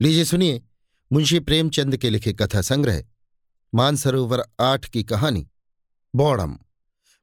लीजिए 0.00 0.24
सुनिए, 0.24 0.62
मुंशी 1.12 1.40
प्रेमचंद 1.40 1.96
के 1.96 2.10
लिखे 2.10 2.32
कथा 2.32 2.60
संग्रह, 2.60 3.04
मानसरोवर 3.74 4.42
आठ 4.60 4.88
की 4.88 5.04
कहानी, 5.04 5.48
बौड़म, 6.14 6.58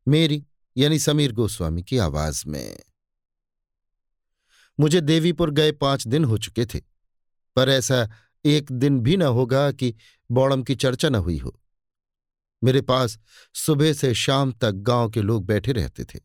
मेरी 0.07 0.45
यानी 0.77 0.99
समीर 0.99 1.31
गोस्वामी 1.31 1.83
की 1.83 1.97
आवाज़ 1.97 2.43
में। 2.47 2.79
मुझे 4.79 5.01
देवीपुर 5.01 5.51
गए 5.51 5.71
पाँच 5.71 6.07
दिन 6.07 6.25
हो 6.25 6.37
चुके 6.37 6.65
थे, 6.65 6.81
पर 7.55 7.69
ऐसा 7.69 8.09
एक 8.45 8.71
दिन 8.71 8.99
भी 8.99 9.17
न 9.17 9.21
होगा 9.21 9.71
कि 9.71 9.95
बौड़म 10.31 10.63
की 10.63 10.75
चर्चा 10.75 11.09
न 11.09 11.15
हुई 11.15 11.37
हो। 11.37 11.59
मेरे 12.63 12.81
पास 12.81 13.19
सुबह 13.53 13.93
से 13.93 14.13
शाम 14.13 14.51
तक 14.51 14.71
गाँव 14.71 15.09
के 15.09 15.21
लोग 15.21 15.45
बैठे 15.45 15.71
रहते 15.71 16.03
थे। 16.03 16.19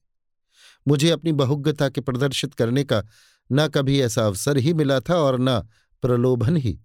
मुझे 0.89 1.11
अपनी 1.11 1.33
बहुज्ञता 1.33 1.89
के 1.89 2.01
प्रदर्शित 2.01 2.55
करने 2.55 2.85
का 2.85 3.05
न 3.53 3.69
कभी 3.69 4.01
ऐसा 4.01 4.27
अवसर 4.27 4.57
ही 4.57 4.75
मिला 4.75 5.01
था 5.01 5.15
और 5.15 5.37
न 5.41 5.69
प्रलोभन 6.03 6.57
ही। 6.57 6.79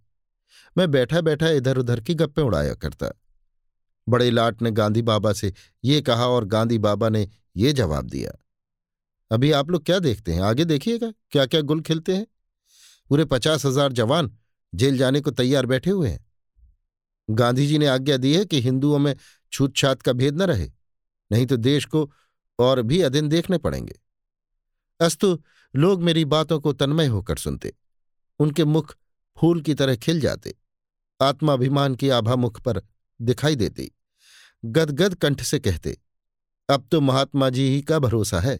मैं 0.75 0.89
बैठा 0.91 1.21
बैठा 1.21 1.49
इधर 1.49 1.77
उधर 1.77 1.99
की 1.99 2.13
गप्पे 2.15 2.41
उड़ाया 2.41 2.73
करता। 2.73 3.11
बड़े 4.07 4.29
लाट 4.31 4.61
ने 4.61 4.71
गांधी 4.71 5.01
बाबा 5.01 5.33
से 5.33 5.53
ये 5.83 6.01
कहा 6.01 6.27
और 6.27 6.45
गांधी 6.45 6.77
बाबा 6.77 7.09
ने 7.09 7.27
ये 7.55 7.73
जवाब 7.73 8.09
दिया। 8.09 8.31
अभी 9.31 9.51
आप 9.51 9.69
लोग 9.69 9.85
क्या 9.85 9.99
देखते 9.99 10.33
हैं? 10.33 10.41
आगे 10.41 10.65
देखिएगा 10.65 11.11
क्या 11.31 11.45
क्या 11.45 11.61
गुल 11.61 11.81
खिलते 11.81 12.15
हैं? 12.15 12.25
पूरे 13.11 13.25
पचास 13.25 13.65
हज़ार 13.65 13.91
जवान 13.91 14.31
जेल 14.73 14.97
जाने 14.97 15.21
को 15.21 15.31
तैयार 15.31 15.65
बैठे 15.65 15.89
हुए 15.89 16.09
हैं। 16.09 16.25
गांधी 17.27 17.67
जी 17.67 17.77
ने 17.77 17.87
आज्ञा 17.87 18.17
दी 18.17 18.33
है 18.35 18.45
कि 18.45 18.61
हिंदुओं 18.61 18.99
में 18.99 19.15
छूतछात 19.53 20.01
का 20.01 20.13
भेद 20.13 20.41
न 20.41 20.41
रहे, 20.41 20.69
नहीं 21.31 21.45
तो 21.45 21.57
देश 21.57 21.85
को 21.85 22.09
और 22.59 22.81
भी 22.81 23.01
अदिन 23.01 23.29
देखने 23.29 23.57
पड़ेंगे। 23.57 23.95
अस्तु, 24.99 25.37
लोग 25.73 26.03
मेरी 26.03 26.25
बातों 26.25 26.59
को 26.59 26.73
तन्मय 26.73 27.07
होकर 27.07 27.37
सुनते। 27.37 27.73
उनके 28.39 28.65
मुख 28.65 28.95
फूल 29.37 29.61
की 29.61 29.73
तरह 29.73 29.95
खिल 29.95 30.19
जाते। 30.21 30.53
आत्माभिमान 31.19 31.95
की 31.95 32.09
आभा 32.09 32.35
मुख 32.35 32.61
पर 32.61 32.81
दिखाई 33.19 33.55
देती। 33.55 33.91
गदगद 34.63 35.15
कंठ 35.15 35.41
से 35.41 35.59
कहते, 35.59 35.97
अब 36.69 36.87
तो 36.91 37.01
महात्मा 37.01 37.49
जी 37.49 37.67
ही 37.69 37.81
का 37.81 37.99
भरोसा 37.99 38.39
है। 38.39 38.59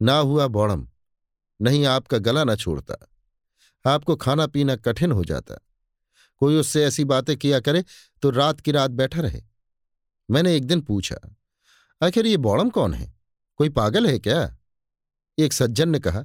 ना 0.00 0.16
हुआ 0.16 0.46
बौड़म 0.46 0.88
नहीं 1.60 1.84
आपका 1.86 2.18
गला 2.18 2.44
न 2.44 2.56
छोड़ता। 2.56 2.96
आपको 3.84 4.16
खाना 4.16 4.46
पीना 4.46 4.76
कठिन 4.76 5.12
हो 5.12 5.24
जाता। 5.24 5.56
कोई 6.40 6.56
उससे 6.56 6.84
ऐसी 6.84 7.04
बातें 7.04 7.36
किया 7.36 7.60
करे 7.60 7.84
तो 8.22 8.30
रात 8.30 8.60
की 8.60 8.72
रात 8.72 8.90
बैठा 8.90 9.20
रहे। 9.20 9.42
मैंने 10.28 10.56
एक 10.56 10.64
दिन 10.64 10.80
पूछा, 10.80 11.16
आखिर 12.00 12.26
ये 12.26 12.36
बौड़म 12.36 12.70
कौन 12.70 12.94
है? 12.94 13.14
कोई 13.60 13.68
पागल 13.68 14.06
है 14.06 14.18
क्या? 14.18 14.56
एक 15.38 15.52
सज्जन 15.52 15.88
ने 15.88 15.98
कहा, 15.98 16.24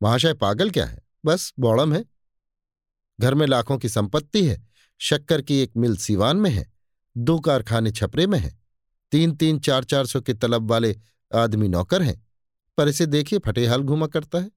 महाशय 0.00 0.34
पागल 0.34 0.70
क्या 0.70 0.86
है? 0.86 1.00
बस 1.24 1.52
बौड़म 1.58 1.94
है। 1.94 2.04
घर 3.20 3.34
में 3.34 3.46
लाखों 3.46 3.78
की 3.78 3.88
संपत्ति 3.88 4.46
है, 4.46 4.66
शक्कर 5.00 5.42
की 5.42 5.58
एक 5.58 5.72
मिल 5.76 5.96
सीवान 5.96 6.36
में 6.36 6.50
है, 6.50 6.72
दो 7.16 7.38
कारखाने 7.38 7.90
छपरे 7.90 8.26
में 8.26 8.38
है 8.38 8.58
तीन 9.12 9.34
तीन 9.36 9.58
चार 9.58 9.84
चार 9.84 10.06
सौ 10.06 10.20
के 10.20 10.34
तलब 10.34 10.70
वाले 10.70 10.96
आदमी 11.34 11.68
नौकर 11.68 12.02
हैं, 12.02 12.26
पर 12.78 12.88
इसे 12.88 13.06
देखिए 13.06 13.38
फटेहाल 13.38 13.82
घूमा 13.82 14.06
करता 14.06 14.38
है। 14.38 14.50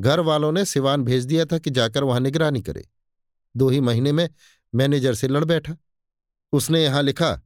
घर 0.00 0.20
वालों 0.20 0.52
ने 0.52 0.64
सिवान 0.64 1.04
भेज 1.04 1.24
दिया 1.24 1.44
था 1.44 1.58
कि 1.58 1.70
जाकर 1.70 2.04
वहाँ 2.04 2.20
निगरानी 2.20 2.62
करे। 2.62 2.86
दो 3.56 3.68
ही 3.68 3.80
महीने 3.80 4.12
में 4.12 4.28
मैनेजर 4.74 5.14
से 5.14 5.28
लड़ 5.28 5.44
बैठा। 5.44 5.76
उसने 6.52 6.82
यहाँ 6.84 7.02
लिखा, 7.02 7.40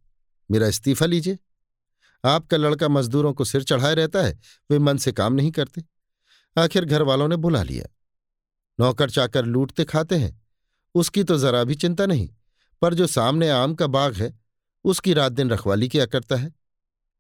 मेरा 0.51 0.67
इस्तीफा 0.67 1.07
लीजिए। 1.07 1.39
आपका 2.25 2.57
लड़का 2.57 2.89
मजदूरों 2.89 3.33
को 3.33 3.45
सिर 3.45 3.63
चढ़ाए 3.63 3.95
रहता 3.95 4.23
है, 4.23 4.39
वे 4.71 4.79
मन 4.79 4.97
से 4.97 5.13
काम 5.13 5.33
नहीं 5.33 5.51
करते। 5.51 5.85
आखिर 6.57 6.85
घर 6.85 7.03
वालों 7.03 7.29
ने 7.29 7.37
बुला 7.37 7.63
लिया। 7.63 7.87
नौकर 8.79 9.11
चाकर 9.11 9.45
लूटते 9.45 9.85
खाते 9.85 10.17
हैं। 10.17 10.41
उसकी 10.95 11.25
तो 11.25 11.39
जरा 11.39 11.63
भी 11.65 11.75
चिंता 11.75 12.07
नहीं, 12.07 12.29
पर 12.83 12.95
जो 12.95 13.07
सामने 13.07 13.49
आम 13.51 13.75
का 13.75 13.87
बाग 13.87 14.15
है, 14.15 14.33
उसकी 14.85 15.13
रात 15.13 15.33
दिन 15.33 15.51
रखवाली 15.51 15.89
किया 15.89 16.07
करता 16.07 16.37
है। 16.37 16.53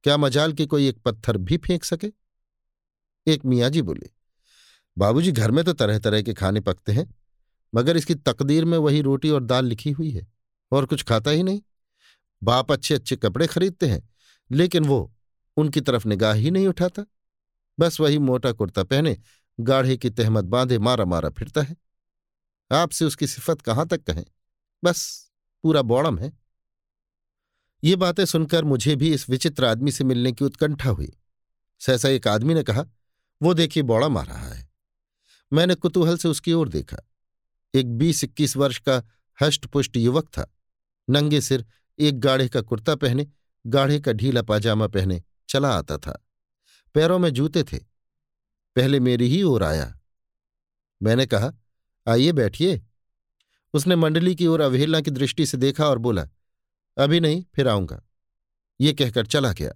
क्या 0.04 0.16
मजाल 0.16 0.52
की 0.52 0.66
कोई 0.66 0.88
एक 0.88 0.98
पत्थर 0.98 1.36
भी 1.38 1.56
फेंक 1.56 1.84
सके? 1.84 2.08
एक 3.26 3.44
मियाँ 3.44 3.70
जी 3.70 3.82
बोले, 3.82 4.10
बाबूजी, 4.96 5.32
घर 5.32 5.50
में 5.50 5.64
तो 5.64 5.72
तरह 5.72 5.98
तरह 5.98 6.22
के 6.22 6.34
खाने 6.34 6.60
पकते 6.60 6.92
हैं, 6.92 7.06
मगर 7.72 7.96
इसकी 7.96 8.14
तकदीर 8.14 8.64
में 8.64 8.76
वही 8.78 9.00
रोटी 9.00 9.30
और 9.30 9.44
दाल 9.44 9.66
लिखी 9.66 9.90
हुई 9.90 10.10
है, 10.10 10.26
और 10.72 10.86
कुछ 10.86 11.02
खाता 11.02 11.30
ही 11.30 11.42
नहीं। 11.42 11.60
बाप 12.42 12.72
अच्छे 12.72 12.94
अच्छे 12.94 13.16
कपड़े 13.16 13.46
खरीदते 13.46 13.86
हैं, 13.86 14.02
लेकिन 14.50 14.84
वो 14.84 15.12
उनकी 15.56 15.80
तरफ़ 15.80 16.06
निगाह 16.08 16.34
ही 16.34 16.50
नहीं 16.50 16.68
उठाता। 16.68 17.04
बस 17.78 18.00
वही 18.00 18.18
मोटा 18.18 18.52
कुर्ता 18.52 18.82
पहने 18.82 19.16
गाढ़े 19.60 19.96
की 19.96 20.10
तहमत 20.10 20.44
बांधे 20.44 20.78
मारा 20.78 21.04
मारा 21.04 21.30
फिरता 21.30 21.62
है। 21.62 21.76
आपसे 22.72 23.04
उसकी 23.04 23.26
सिफत 23.26 23.60
कहाँ 23.60 23.88
तक 23.88 24.02
कहें? 24.02 24.24
बस, 24.84 25.30
पूरा 25.62 25.82
बौड़म 25.82 26.18
है। 26.18 26.32
ये 27.84 27.96
बातें 27.96 28.24
सुनकर 28.24 28.64
मुझे 28.64 28.96
भी 28.96 29.14
इस 29.14 29.30
विचित्र 29.30 29.64
आदमी 29.64 29.92
से 29.92 30.04
मिलने 30.04 30.32
की 30.32 30.44
उत्कंठा 30.44 30.90
हुई। 30.90 31.16
सहसा 31.80 32.08
एक 32.08 32.28
आदमी 32.28 32.54
ने 32.54 32.62
कहा, 32.62 32.84
वो 33.42 33.54
देखिए, 33.54 33.82
बौड़म 33.82 34.18
आ 34.18 34.22
रहा 34.22 34.48
है। 34.48 34.68
मैंने 35.52 35.74
कुतूहल 35.74 36.16
से 36.16 36.28
उसकी 36.28 36.52
ओर 36.52 36.68
देखा। 36.68 36.96
एक 37.74 37.98
बीस 37.98 38.24
इक्कीस 38.24 38.56
वर्ष 38.56 38.78
का 38.78 39.02
हष्टपुष्ट 39.42 39.96
युवक 39.96 40.28
था। 40.28 40.54
नंगे 41.10 41.40
सिर, 41.40 41.66
एक 41.98 42.20
गाढ़े 42.20 42.48
का 42.48 42.60
कुर्ता 42.60 42.94
पहने, 42.94 43.26
गाढ़े 43.66 44.00
का 44.00 44.12
ढीला 44.12 44.42
पाजामा 44.42 44.86
पहने 44.86 45.22
चला 45.48 45.78
आता 45.78 45.98
था। 45.98 46.26
पैरों 46.94 47.18
में 47.18 47.30
जूते 47.30 47.64
थे। 47.64 47.93
पहले 48.76 49.00
मेरी 49.00 49.28
ही 49.28 49.42
ओर 49.42 49.62
आया। 49.62 49.94
मैंने 51.00 51.26
कहा, 51.26 51.52
आइए 52.06 52.32
बैठिए। 52.32 52.82
उसने 53.74 53.96
मंडली 53.96 54.34
की 54.34 54.46
ओर 54.46 54.60
अवहेलना 54.60 55.00
की 55.00 55.10
दृष्टि 55.10 55.46
से 55.46 55.56
देखा 55.56 55.88
और 55.88 55.98
बोला, 55.98 56.28
अभी 56.96 57.20
नहीं, 57.20 57.44
फिर 57.54 57.68
आऊँगा। 57.68 58.00
ये 58.80 58.92
कहकर 58.92 59.26
चला 59.26 59.52
गया। 59.52 59.72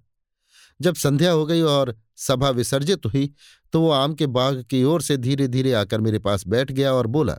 जब 0.80 0.94
संध्या 0.94 1.30
हो 1.32 1.46
गई 1.46 1.60
और 1.62 1.94
सभा 2.16 2.50
विसर्जित 2.50 3.06
हुई 3.06 3.32
तो 3.72 3.80
वो 3.80 3.90
आम 3.90 4.14
के 4.14 4.26
बाग 4.26 4.62
की 4.62 4.82
ओर 4.84 5.02
से 5.02 5.16
धीरे 5.16 5.48
धीरे 5.48 5.72
आकर 5.72 6.00
मेरे 6.00 6.18
पास 6.18 6.46
बैठ 6.46 6.72
गया 6.72 6.92
और 6.92 7.06
बोला, 7.06 7.38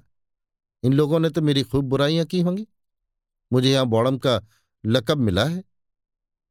इन 0.83 0.93
लोगों 0.93 1.19
ने 1.19 1.29
तो 1.29 1.41
मेरी 1.41 1.63
खूब 1.63 1.85
बुराइयाँ 1.85 2.25
की 2.25 2.41
होंगी। 2.41 2.67
मुझे 3.51 3.71
यहाँ 3.71 3.85
बौड़म 3.85 4.17
का 4.17 4.41
लकब 4.83 5.17
मिला 5.17 5.45
है। 5.45 5.63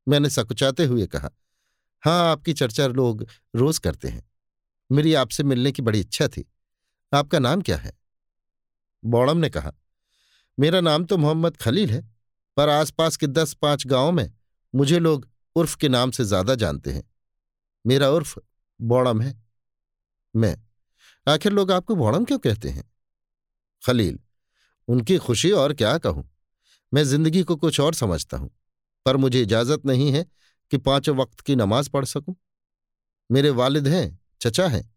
मैंने 0.06 0.30
सकुचाते 0.30 0.84
हुए 0.84 1.06
कहा 1.06 1.30
हाँ 2.02 2.30
आपकी 2.30 2.52
चर्चा 2.52 2.86
लोग 2.86 3.26
रोज 3.54 3.78
करते 3.78 4.08
हैं। 4.08 4.27
मेरी 4.90 5.14
आपसे 5.14 5.42
मिलने 5.42 5.72
की 5.72 5.82
बड़ी 5.82 6.00
इच्छा 6.00 6.28
थी। 6.28 6.44
आपका 7.12 7.38
नाम 7.38 7.62
क्या 7.62 7.76
है? 7.76 7.92
बौड़म 9.02 9.36
ने 9.36 9.50
कहा, 9.50 9.72
मेरा 10.58 10.80
नाम 10.80 11.04
तो 11.04 11.16
मोहम्मद 11.16 11.56
खलील 11.56 11.90
है, 11.90 12.00
पर 12.56 12.68
आसपास 12.68 13.16
के 13.16 13.26
दस 13.26 13.54
पाँच 13.54 13.86
गाँवों 13.86 14.12
में 14.12 14.30
मुझे 14.74 14.98
लोग 14.98 15.28
उर्फ़ 15.56 15.76
के 15.76 15.88
नाम 15.88 16.10
से 16.10 16.24
ज़्यादा 16.24 16.54
जानते 16.54 16.92
हैं। 16.92 17.02
मेरा 17.84 18.08
उर्फ़ 18.10 18.38
बौड़म 18.80 19.20
है। 19.20 19.34
मैं, 20.34 20.56
आखिर 21.26 21.52
लोग 21.52 21.72
आपको 21.72 21.94
बौड़म 21.96 22.24
क्यों 22.24 22.38
कहते 22.38 22.68
हैं? 22.68 22.84
खलील, 23.82 24.18
उनकी 24.88 25.16
खुशी 25.18 25.50
और 25.52 25.74
क्या 25.74 25.96
कहूँ? 25.98 26.28
मैं 26.92 27.04
ज़िंदगी 27.04 27.42
को 27.42 27.56
कुछ 27.56 27.80
और 27.80 27.94
समझता 27.94 28.36
हूँ, 28.36 28.50
पर 29.06 29.16
मुझे 29.16 29.42
इजाज़त 29.42 29.86
नहीं 29.86 30.12
है 30.12 30.24
कि 30.72 30.78
पाँचों 30.78 31.16
वक्त 31.16 31.40
की 31.40 31.56
नमाज़ 31.56 31.90
पढ़ 31.90 32.04
सकूँ। 32.04 32.34
मेरे 33.30 33.50
वालिद 33.52 33.88
हैं 33.88 34.18
चचा 34.40 34.68
हैं। 34.68 34.94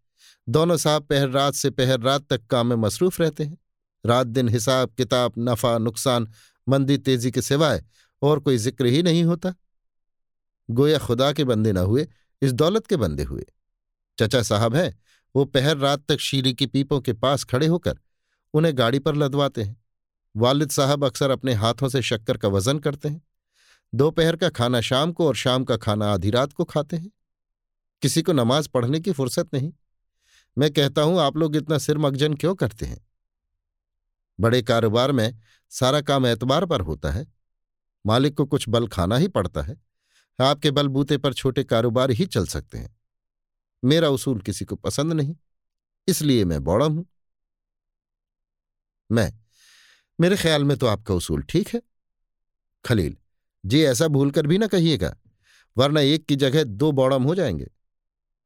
दोनों 0.50 0.78
साहब 0.78 1.03
पहर 1.03 1.29
रात 1.29 1.53
से 1.53 1.69
पहर 1.69 2.00
रात 2.00 2.28
तक 2.29 2.46
काम 2.46 2.68
में 2.68 2.75
मसरूफ 2.75 3.22
रहते 3.22 3.44
हैं। 3.44 3.57
रात 4.06 4.28
दिन 4.28 4.50
हिसाब 4.50 4.90
किताब, 4.90 5.34
नफा, 5.40 5.78
नुकसान, 5.78 6.28
मंदी, 6.69 6.97
तेज़ी 6.97 7.31
के 7.31 7.41
सिवाय 7.41 7.84
और 8.22 8.40
कोई 8.40 8.57
ज़िक्र 8.57 8.85
ही 8.85 9.03
नहीं 9.03 9.24
होता। 9.24 9.53
गोया 10.72 10.97
खुदा 10.97 11.31
के 11.34 11.44
बंदे 11.44 11.72
न 11.72 11.78
हुए, 11.78 12.07
इस 12.41 12.53
दौलत 12.53 12.88
के 12.88 12.96
बंदे 12.96 13.24
हुए। 13.24 13.46
चचा 14.19 14.41
साहब 14.41 14.75
हैं, 14.75 15.00
वो 15.35 15.46
पहर 15.46 15.78
रात 15.78 16.06
तक 16.09 16.19
शीरी 16.19 16.53
की 16.53 16.66
पीपों 16.66 17.01
के 17.01 17.13
पास 17.13 17.44
खड़े 17.44 17.68
होकर 17.68 18.00
उन्हें 18.54 18.77
गाड़ी 18.77 19.00
पर 19.00 19.16
लदवाते 19.16 19.63
हैं। 19.63 19.83
वालिद 20.36 20.69
साहब 20.69 21.06
अक्सर 21.06 21.30
अपने 21.30 21.54
हाथों 21.54 21.89
से 21.89 22.01
शक्कर 22.01 22.38
का 22.38 22.48
वज़न 22.48 22.80
करते 22.80 23.10
हैं। 23.10 23.21
दोपहर 23.95 24.36
का 24.36 24.50
खाना 24.50 24.81
शाम 24.81 25.12
को 25.12 25.27
और 25.27 25.36
शाम 25.36 25.63
का 25.63 25.77
खाना 25.77 26.13
आधी 26.13 26.30
रात 26.30 26.54
को 26.54 26.63
खाते 26.63 26.98
हैं। 26.98 27.12
किसी 28.01 28.21
को 28.21 28.33
नमाज़ 28.33 28.69
पढ़ने 28.69 29.00
की 29.00 29.12
फुर्सत 29.12 29.53
नहीं। 29.53 29.71
मैं 30.57 30.71
कहता 30.74 31.01
हूँ, 31.01 31.19
आप 31.19 31.38
लोग 31.38 31.56
इतना 31.56 31.77
सिर 31.77 31.98
मगजन 31.98 32.33
क्यों 32.33 32.56
करते 32.56 32.86
हैं? 32.86 33.06
बड़े 34.39 34.62
कारोबार 34.62 35.12
में 35.12 35.39
सारा 35.71 36.01
काम 36.01 36.25
एतबार 36.25 36.65
पर 36.65 36.81
होता 36.81 37.12
है। 37.12 37.25
मालिक 38.06 38.36
को 38.38 38.45
कुछ 38.45 38.68
बल 38.69 38.88
खाना 38.88 39.18
ही 39.18 39.27
पड़ता 39.27 39.62
है। 39.62 39.75
आपके 40.39 40.71
बलबूते 40.71 41.18
पर 41.18 41.33
छोटे 41.33 41.63
कारोबार 41.63 42.12
ही 42.12 42.25
चल 42.25 42.45
सकते 42.45 42.77
हैं। 42.77 42.95
मेरा 43.83 44.09
उसूल 44.09 44.42
किसी 44.42 44.65
को 44.65 44.75
पसंद 44.75 45.13
नहीं, 45.13 45.36
इसलिए 46.07 46.45
मैं 46.45 46.63
बौड़ा 46.63 46.86
हूँ। 46.86 47.06
मैं, 49.09 49.31
मेरे 50.19 50.36
ख्याल 50.36 50.63
में 50.63 50.77
तो 50.77 50.88
आपका 50.88 51.13
उसूल 51.13 51.44
ठीक 51.44 51.69
है। 51.69 51.81
खलील, 52.86 53.18
जी 53.63 53.83
ऐसा 53.83 54.07
भूलकर 54.07 54.47
भी 54.47 54.57
ना 54.57 54.68
कहिएगा, 54.68 55.15
वरना 55.77 56.01
एक 56.01 56.25
की 56.25 56.36
जगह 56.36 56.63
दो 56.63 56.92
बौड़म 56.92 57.24
हो 57.24 57.36
जाएँगे। 57.36 57.68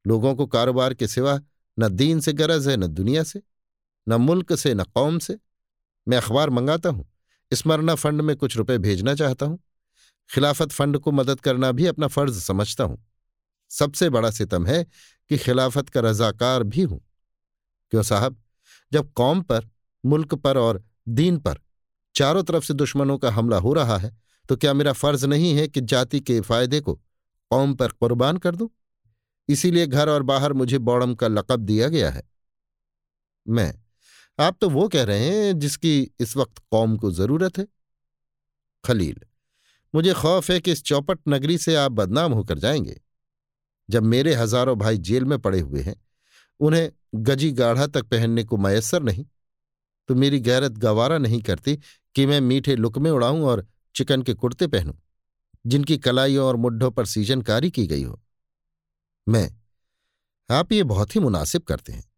लोगों 0.06 0.34
को 0.34 0.46
कारोबार 0.46 0.94
के 0.94 1.06
सिवा 1.08 1.40
न 1.78 1.88
दीन 1.88 2.20
से 2.20 2.32
गरज 2.32 2.68
है, 2.68 2.76
न 2.76 2.86
दुनिया 2.86 3.22
से, 3.22 3.42
न 4.06 4.14
मुल्क 4.14 4.52
से, 4.54 4.74
न 4.74 4.82
कौम 4.84 5.18
से। 5.18 5.38
मैं 6.06 6.16
अखबार 6.16 6.50
मंगाता 6.50 6.88
हूँ, 6.88 7.06
स्मरणा 7.52 7.94
फंड 7.94 8.20
में 8.20 8.36
कुछ 8.36 8.56
रुपए 8.56 8.78
भेजना 8.78 9.14
चाहता 9.14 9.46
हूँ। 9.46 9.58
खिलाफत 10.30 10.72
फंड 10.72 10.98
को 10.98 11.12
मदद 11.12 11.40
करना 11.40 11.70
भी 11.72 11.86
अपना 11.86 12.06
फ़र्ज़ 12.06 12.40
समझता 12.40 12.84
हूँ। 12.84 13.04
सबसे 13.70 14.08
बड़ा 14.10 14.30
सितम 14.30 14.66
है 14.66 14.84
कि 15.30 15.36
खिलाफत 15.38 15.88
का 15.88 16.00
रजाकार 16.00 16.62
भी 16.62 16.82
हूँ। 16.82 17.00
क्यों 17.92 18.02
साहब? 18.02 18.36
जब 18.92 19.12
कौम 19.12 19.40
पर, 19.42 19.68
मुल्क 20.04 20.34
पर 20.34 20.58
और 20.58 20.82
दीन 21.08 21.38
पर 21.38 21.58
चारों 22.14 22.42
तरफ़ 22.42 22.64
से 22.64 22.74
दुश्मनों 22.74 23.18
का 23.18 23.30
हमला 23.30 23.56
हो 23.56 23.72
रहा 23.72 23.96
है 23.98 24.16
तो 24.48 24.56
क्या 24.56 24.72
मेरा 24.74 24.92
फ़र्ज़ 24.92 25.26
नहीं 25.26 25.56
है 25.56 25.66
कि 25.68 25.80
जाति 25.80 26.20
के 26.20 26.40
फ़ायदे 26.40 26.80
को 26.80 26.94
कौम 27.50 27.74
पर 27.74 27.88
कुर्बान 27.88 28.36
कर 28.36 28.56
दूँ? 28.56 28.68
इसीलिए 29.48 29.86
घर 29.86 30.08
और 30.08 30.22
बाहर 30.22 30.52
मुझे 30.52 30.78
बौड़म 30.80 31.14
का 31.14 31.28
लकब 31.28 31.60
दिया 31.60 31.88
गया 31.88 32.10
है। 32.10 32.22
मैं, 33.46 33.74
आप 34.38 34.56
तो 34.60 34.68
वो 34.70 34.88
कह 34.88 35.02
रहे 35.02 35.28
हैं 35.28 35.58
जिसकी 35.58 36.00
इस 36.20 36.36
वक्त 36.36 36.58
कौम 36.70 36.96
को 36.96 37.10
ज़रूरत 37.12 37.58
है। 37.58 37.66
खलील, 38.84 39.20
मुझे 39.94 40.12
खौफ 40.12 40.50
है 40.50 40.60
कि 40.60 40.72
इस 40.72 40.82
चौपट 40.82 41.18
नगरी 41.28 41.58
से 41.58 41.74
आप 41.74 41.92
बदनाम 41.92 42.32
होकर 42.32 42.58
जाएँगे। 42.58 43.00
जब 43.88 44.02
मेरे 44.04 44.34
हज़ारों 44.34 44.76
भाई 44.78 44.98
जेल 44.98 45.24
में 45.24 45.38
पड़े 45.38 45.60
हुए 45.60 45.80
हैं, 45.80 45.94
उन्हें 46.60 46.90
गजी 47.14 47.50
गाढ़ा 47.52 47.86
तक 47.86 48.04
पहनने 48.04 48.44
को 48.44 48.56
मयसर 48.56 49.02
नहीं 49.02 49.26
तो 50.08 50.14
मेरी 50.14 50.38
गैरत 50.40 50.72
गवारा 50.72 51.16
नहीं 51.18 51.40
करती 51.42 51.74
कि 52.14 52.24
मैं 52.26 52.40
मीठे 52.40 52.74
लुकमे 52.76 53.10
उड़ाऊं 53.10 53.42
और 53.42 53.66
चिकन 53.94 54.22
के 54.22 54.34
कुर्ते 54.34 54.66
पहनूं, 54.66 54.92
जिनकी 55.64 55.96
कलाइयों 55.98 56.46
और 56.46 56.56
मुड्ढों 56.56 56.90
पर 56.90 57.06
सीजनकारी 57.06 57.70
की 57.70 57.86
गई 57.86 58.02
हो। 58.02 58.20
मैं। 59.28 59.50
आप 60.50 60.72
ये 60.72 60.82
बहुत 60.82 61.16
ही 61.16 61.20
मुनासिब 61.20 61.62
करते 61.62 61.92
हैं। 61.92 62.12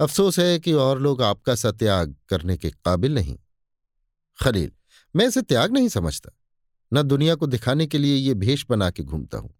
अफसोस 0.00 0.38
है 0.38 0.58
कि 0.58 0.72
और 0.72 1.00
लोग 1.00 1.22
आपका 1.22 1.54
सा 1.54 1.72
त्याग 1.72 2.16
करने 2.28 2.56
के 2.56 2.70
काबिल 2.70 3.14
नहीं। 3.14 3.38
खलील, 4.42 4.72
मैं 5.16 5.28
इसे 5.28 5.42
त्याग 5.42 5.72
नहीं 5.72 5.88
समझता। 5.88 6.30
न 6.94 7.02
दुनिया 7.02 7.34
को 7.34 7.46
दिखाने 7.46 7.86
के 7.86 7.98
लिए 7.98 8.16
ये 8.16 8.34
भेष 8.34 8.64
बना 8.70 8.90
के 8.90 9.02
घूमता 9.02 9.38
हूँ। 9.38 9.54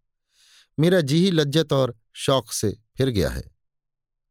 मेरा 0.79 1.01
जी 1.01 1.25
ही 1.25 1.31
लज्जत 1.31 1.73
और 1.73 1.99
शौक 2.13 2.53
से 2.53 2.79
फिर 2.97 3.09
गया 3.09 3.31
है। 3.31 3.43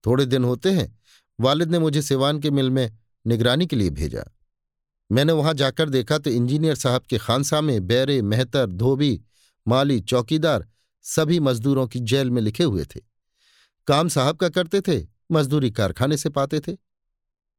थोड़े 0.06 0.26
दिन 0.26 0.44
होते 0.44 0.72
हैं, 0.72 1.00
वालिद 1.40 1.72
ने 1.72 1.80
मुझे 1.80 2.02
सिवान 2.02 2.40
के 2.40 2.52
मिल 2.52 2.70
में 2.70 2.98
निगरानी 3.28 3.68
के 3.68 3.76
लिए 3.76 3.90
भेजा। 3.90 4.24
मैंने 5.12 5.34
वहाँ 5.34 5.54
जाकर 5.54 5.90
देखा 5.90 6.18
तो 6.18 6.30
इंजीनियर 6.30 6.76
साहब 6.76 7.02
के 7.02 7.18
खानसा 7.18 7.62
में 7.62 7.88
बैरे, 7.88 8.22
मेहतर, 8.22 8.66
धोबी, 8.66 9.22
माली, 9.68 10.00
चौकीदार 10.00 10.68
सभी 11.06 11.40
मजदूरों 11.40 11.88
की 11.88 12.00
जेल 12.02 12.30
में 12.32 12.42
लिखे 12.42 12.64
हुए 12.64 12.86
थे। 12.86 13.00
काम 13.88 14.08
साहब 14.08 14.38
का 14.38 14.50
करते 14.50 14.82
थे, 14.82 15.06
मजदूरी 15.32 15.72
कारखाने 15.72 16.18
से 16.18 16.30
पाते 16.30 16.60
थे। 16.60 16.76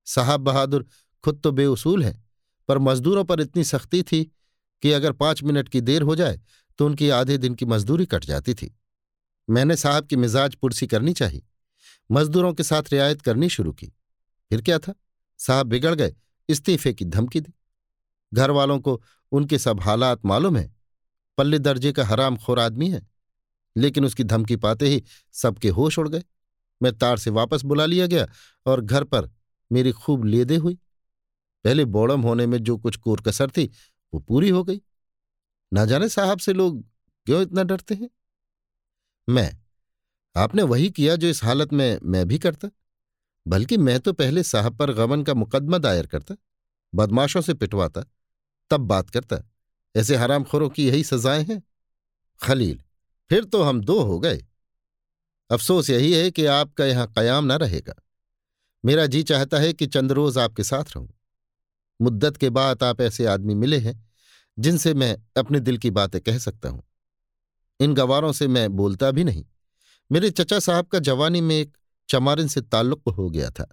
साहब 0.06 0.40
बहादुर 0.40 0.86
खुद 1.24 1.40
तो 1.44 1.52
बेउसूल 1.52 2.04
हैं, 2.04 2.24
पर 2.68 2.78
मजदूरों 2.78 3.24
पर 3.24 3.40
इतनी 3.40 3.64
सख्ती 3.64 4.02
थी 4.02 4.24
कि 4.82 4.92
अगर 4.92 5.12
पाँच 5.12 5.42
मिनट 5.42 5.68
की 5.68 5.80
देर 5.80 6.02
हो 6.02 6.16
जाए 6.16 6.40
तो 6.78 6.86
उनकी 6.86 7.08
आधे 7.10 7.38
दिन 7.38 7.54
की 7.54 7.66
मजदूरी 7.66 8.06
कट 8.06 8.24
जाती 8.24 8.54
थी। 8.54 8.74
मैंने 9.48 9.76
साहब 9.76 10.06
की 10.06 10.16
मिजाज 10.16 10.54
पुरसी 10.54 10.86
करनी 10.86 11.12
चाहिए। 11.12 11.42
मजदूरों 12.10 12.52
के 12.54 12.62
साथ 12.62 12.92
रियायत 12.92 13.22
करनी 13.22 13.48
शुरू 13.48 13.72
की। 13.72 13.86
फिर 14.50 14.62
क्या 14.62 14.78
था? 14.78 14.94
साहब 15.38 15.66
बिगड़ 15.66 15.94
गए, 15.94 16.14
इस्तीफे 16.48 16.92
की 16.94 17.04
धमकी 17.04 17.40
दी। 17.40 17.52
घर 18.32 18.50
वालों 18.50 18.78
को 18.80 19.00
उनके 19.32 19.58
सब 19.58 19.80
हालात 19.80 20.24
मालूम 20.24 20.56
है। 20.56 20.74
पल्ले 21.38 21.58
दर्जे 21.58 21.92
का 21.92 22.04
हराम 22.04 22.36
खोर 22.36 22.60
आदमी 22.60 22.90
है। 22.90 23.06
लेकिन 23.76 24.04
उसकी 24.04 24.24
धमकी 24.24 24.56
पाते 24.56 24.88
ही 24.88 25.04
सबके 25.32 25.68
होश 25.68 25.98
उड़ 25.98 26.08
गए। 26.08 26.24
मैं 26.82 26.98
तार 26.98 27.18
से 27.18 27.30
वापस 27.30 27.62
बुला 27.62 27.86
लिया 27.86 28.06
गया 28.06 28.26
और 28.66 28.80
घर 28.80 29.04
पर 29.04 29.30
मेरी 29.72 29.92
खूब 29.92 30.24
लेदे 30.24 30.56
हुई। 30.56 30.78
पहले 31.64 31.84
बोड़म 31.84 32.20
होने 32.20 32.46
में 32.46 32.58
जो 32.58 32.76
कुछ 32.76 32.96
कोर 32.96 33.20
कसर 33.20 33.50
थी, 33.50 33.70
वो 34.14 34.20
पूरी 34.20 34.48
हो 34.48 34.64
गई। 34.64 34.80
ना 35.72 35.84
जाने 35.84 36.08
साहब 36.08 36.38
से 36.38 36.52
लोग 36.52 36.84
क्यों 37.26 37.42
इतना 37.42 37.62
डरते 37.62 37.94
हैं? 37.94 38.10
मैं, 39.28 39.58
आपने 40.36 40.62
वही 40.62 40.90
किया 40.90 41.16
जो 41.16 41.26
इस 41.26 41.44
हालत 41.44 41.72
में 41.72 41.98
मैं 42.02 42.28
भी 42.28 42.38
करता। 42.38 42.70
बल्कि 43.48 43.76
मैं 43.76 44.00
तो 44.00 44.12
पहले 44.12 44.42
साहब 44.42 44.76
पर 44.76 44.92
गमन 44.92 45.22
का 45.22 45.34
मुकदमा 45.34 45.78
दायर 45.78 46.06
करता, 46.06 46.34
बदमाशों 46.94 47.40
से 47.40 47.54
पिटवाता, 47.54 48.04
तब 48.70 48.80
बात 48.80 49.10
करता। 49.10 49.36
ऐसे 49.96 50.16
हरामखोरों 50.16 50.68
की 50.68 50.86
यही 50.86 51.04
सजाएँ 51.04 51.44
हैं? 51.44 51.62
खलील 52.42 52.82
फिर 53.30 53.44
तो 53.44 53.62
हम 53.62 53.80
दो 53.80 54.00
हो 54.00 54.18
गए। 54.18 54.44
अफसोस 55.50 55.90
यही 55.90 56.12
है 56.12 56.30
कि 56.30 56.46
आपका 56.46 56.84
यहाँ 56.84 57.12
कयाम 57.16 57.44
न 57.44 57.52
रहेगा। 57.52 57.94
मेरा 58.84 59.06
जी 59.06 59.22
चाहता 59.22 59.58
है 59.58 59.72
कि 59.72 59.86
चंद 59.86 60.12
रोज 60.12 60.38
आपके 60.38 60.64
साथ 60.64 60.84
रहूँ। 60.96 61.08
मुद्दत 62.00 62.36
के 62.36 62.50
बाद 62.50 62.82
आप 62.82 63.00
ऐसे 63.00 63.26
आदमी 63.26 63.54
मिले 63.54 63.78
हैं, 63.78 64.08
जिनसे 64.58 64.94
मैं 64.94 65.16
अपने 65.36 65.60
दिल 65.60 65.78
की 65.78 65.90
बातें 65.90 66.20
कह 66.20 66.38
सकता 66.38 66.68
हूँ। 66.68 66.82
इन 67.80 67.94
गवारों 67.94 68.32
से 68.32 68.48
मैं 68.48 68.76
बोलता 68.76 69.10
भी 69.10 69.24
नहीं। 69.24 69.44
मेरे 70.12 70.30
चचा 70.30 70.58
साहब 70.58 70.86
का 70.86 70.98
जवानी 70.98 71.40
में 71.40 71.56
एक 71.56 71.76
चमारिन 72.08 72.48
से 72.48 72.60
ताल्लुक 72.60 73.08
हो 73.08 73.30
गया 73.30 73.50
था। 73.50 73.68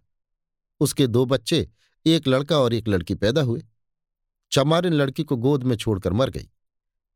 उसके 0.80 1.08
दो 1.08 1.26
बच्चे, 1.26 1.70
एक 2.06 2.28
लड़का 2.28 2.60
और 2.60 2.74
एक 2.74 2.88
लड़की 2.88 3.16
पैदा 3.16 3.42
हुए। 3.42 3.64
चमारिन 4.52 4.94
लड़की 4.94 5.24
को 5.24 5.36
गोद 5.38 5.64
में 5.64 5.76
छोड़कर 5.76 6.14
मर 6.14 6.30
गई। 6.30 6.50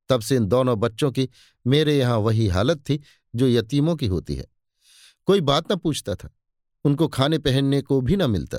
तब 0.09 0.21
से 0.21 0.35
इन 0.35 0.45
दोनों 0.45 0.79
बच्चों 0.79 1.11
की 1.11 1.29
मेरे 1.67 1.97
यहाँ 1.97 2.17
वही 2.17 2.47
हालत 2.47 2.77
थी 2.77 3.01
जो 3.35 3.47
यतीमों 3.47 3.95
की 3.95 4.07
होती 4.07 4.35
है। 4.35 4.45
कोई 5.25 5.41
बात 5.41 5.71
न 5.71 5.75
पूछता 5.75 6.15
था। 6.15 6.29
उनको 6.83 7.07
खाने 7.07 7.37
पहनने 7.37 7.81
को 7.81 8.01
भी 8.01 8.15
न 8.15 8.29
मिलता। 8.29 8.57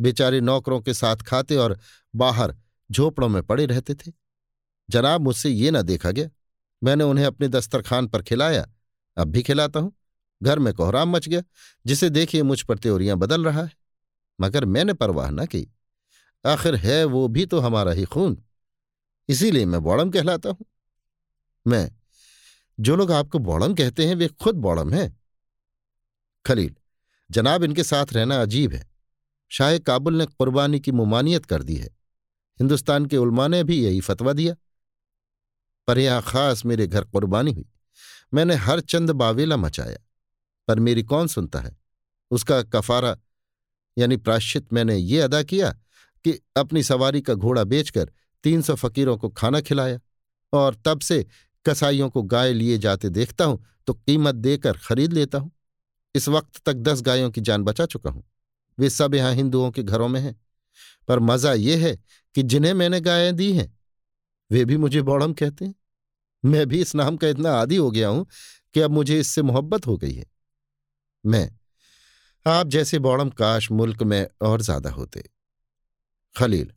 बेचारे 0.00 0.40
नौकरों 0.40 0.80
के 0.80 0.94
साथ 0.94 1.16
खाते 1.16 1.56
और 1.56 1.78
बाहर 2.16 2.56
झोपड़ों 2.90 3.28
में 3.28 3.42
पड़े 3.42 3.66
रहते 3.66 3.94
थे। 3.94 4.12
जनाब, 4.90 5.20
मुझसे 5.20 5.50
ये 5.50 5.70
न 5.70 5.82
देखा 5.82 6.10
गया। 6.10 6.30
मैंने 6.84 7.04
उन्हें 7.04 7.26
अपने 7.26 7.48
दस्तरखान 7.48 8.06
पर 8.06 8.22
खिलाया। 8.22 8.68
अब 9.16 9.28
भी 9.28 9.42
खिलाता 9.42 9.80
हूँ। 9.80 9.92
घर 10.42 10.58
में 10.58 10.74
कोहराम 10.74 11.10
मच 11.10 11.28
गया, 11.28 11.42
जिसे 11.86 12.10
देखिए 12.10 12.42
मुझ 12.42 12.62
पर 12.62 12.78
त्योरियाँ 12.78 13.16
बदल 13.16 13.44
रहा 13.44 13.62
है। 13.62 13.70
मगर 14.40 14.64
मैंने 14.64 14.92
परवाह 14.92 15.30
न 15.30 15.46
की। 15.46 15.74
आखिर 16.46 16.74
है 16.74 17.04
वो 17.04 17.28
भी 17.28 17.46
तो 17.46 17.58
हमारा 17.58 17.92
ही 17.92 18.04
खून। 18.04 18.45
इसीलिए 19.28 19.66
मैं 19.66 19.82
बौड़म 19.82 20.10
कहलाता 20.10 20.48
हूँ। 20.48 20.66
मैं, 21.66 21.92
जो 22.80 22.96
लोग 22.96 23.12
आपको 23.12 23.38
बौड़म 23.38 23.74
कहते 23.74 24.06
हैं, 24.06 24.14
वे 24.14 24.28
खुद 24.28 24.54
बौड़म 24.54 24.94
हैं। 24.94 25.20
खलील, 26.46 26.76
जनाब 27.30 27.64
इनके 27.64 27.84
साथ 27.84 28.06
रहना 28.12 28.42
अजीब 28.42 28.72
है। 28.72 28.90
शाह 29.48 29.78
काबुल 29.78 30.14
ने 30.14 30.26
कुर्बानी 30.26 30.80
की 30.80 30.92
मुमानियत 30.92 31.46
कर 31.46 31.62
दी 31.62 31.76
है। 31.76 31.86
हिंदुस्तान 32.60 33.06
के 33.06 33.16
उलमा 33.16 33.48
ने 33.48 33.64
भी 33.64 33.84
यही 33.84 34.00
फतवा 34.00 34.32
दिया। 34.32 34.54
पर 35.86 35.98
यहाँ 35.98 36.22
खास 36.22 36.64
मेरे 36.64 36.86
घर 36.86 37.04
कुर्बानी 37.04 37.52
हुई। 37.52 37.64
मैंने 38.34 38.54
हर 38.54 38.80
चंद 38.80 39.10
बावेला 39.10 39.56
मचाया। 39.56 39.98
पर 40.68 40.80
मेरी 40.80 41.02
कौन 41.02 41.26
सुनता 41.26 41.60
है? 41.60 41.76
उसका 42.30 42.62
कफारा, 42.62 43.16
यानी 43.98 44.16
प्राश्चित 44.16 44.72
मैंने 44.72 44.96
ये 44.96 45.20
अदा 45.20 45.42
किया 45.42 45.72
कि 46.24 46.40
अपनी 46.56 46.82
सवारी 46.82 47.20
का 47.20 47.34
घोड़ा 47.34 47.64
बेचकर 47.64 48.12
तीन 48.46 48.62
सौ 48.62 48.74
फकीरों 48.76 49.16
को 49.18 49.28
खाना 49.28 49.60
खिलाया 49.60 49.98
और 50.52 50.74
तब 50.84 51.00
से 51.00 51.24
कसाईयों 51.66 52.08
को 52.10 52.22
गाय 52.24 52.52
लिए 52.52 52.78
जाते 52.78 53.08
देखता 53.10 53.44
हूँ 53.44 53.64
तो 53.86 53.94
कीमत 53.94 54.34
देकर 54.36 54.76
खरीद 54.78 55.12
लेता 55.12 55.38
हूँ। 55.38 55.50
इस 56.14 56.28
वक्त 56.28 56.60
तक 56.66 56.74
दस 56.82 57.00
गायों 57.02 57.30
की 57.30 57.40
जान 57.40 57.64
बचा 57.64 57.86
चुका 57.86 58.10
हूँ। 58.10 58.22
वे 58.78 58.90
सब 58.90 59.14
यहाँ 59.14 59.32
हिंदुओं 59.34 59.70
के 59.70 59.82
घरों 59.82 60.08
में 60.08 60.20
हैं। 60.20 60.34
पर 61.08 61.18
मज़ा 61.20 61.52
ये 61.54 61.76
है 61.78 61.94
कि 62.34 62.42
जिन्हें 62.42 62.72
मैंने 62.74 63.00
गायें 63.00 63.34
दी 63.36 63.52
हैं, 63.52 63.68
वे 64.50 64.64
भी 64.64 64.76
मुझे 64.76 65.02
बौड़म 65.02 65.32
कहते 65.32 65.64
हैं। 65.64 65.74
मैं 66.44 66.66
भी 66.66 66.80
इस 66.80 66.94
नाम 66.94 67.16
का 67.16 67.28
इतना 67.28 67.52
आदि 67.52 67.76
हो 67.76 67.90
गया 67.90 68.08
हूँ 68.08 68.26
कि 68.74 68.80
अब 68.80 68.90
मुझे 68.90 69.18
इससे 69.20 69.42
मोहब्बत 69.42 69.86
हो 69.86 69.96
गई 69.96 70.14
है। 70.14 70.26
मैं, 71.24 71.50
आप 72.46 72.66
जैसे 72.68 72.98
बौड़म 72.98 73.30
काश 73.32 73.70
मुल्क 73.70 74.02
में 74.02 74.26
और 74.42 74.62
ज़्यादा 74.62 74.90
होते। 74.90 75.28
खलील 76.36 76.72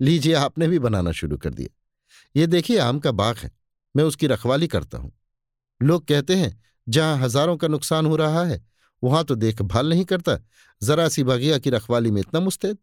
लीजिए, 0.00 0.34
आपने 0.34 0.68
भी 0.68 0.78
बनाना 0.78 1.12
शुरू 1.12 1.36
कर 1.36 1.54
दिया। 1.54 1.68
ये 2.36 2.46
देखिए, 2.46 2.78
आम 2.78 2.98
का 2.98 3.12
बाग 3.12 3.36
है। 3.36 3.50
मैं 3.96 4.04
उसकी 4.04 4.26
रखवाली 4.26 4.66
करता 4.66 4.98
हूँ। 4.98 5.12
लोग 5.82 6.06
कहते 6.06 6.36
हैं, 6.36 6.62
जहाँ 6.88 7.18
हज़ारों 7.18 7.56
का 7.56 7.68
नुकसान 7.68 8.06
हो 8.06 8.16
रहा 8.16 8.44
है, 8.44 8.64
वहाँ 9.02 9.24
तो 9.24 9.34
देखभाल 9.34 9.88
नहीं 9.88 10.04
करता। 10.04 10.38
जरा 10.82 11.08
सी 11.08 11.24
बगिया 11.24 11.58
की 11.58 11.70
रखवाली 11.70 12.10
में 12.10 12.20
इतना 12.20 12.40
मुस्तैद? 12.40 12.78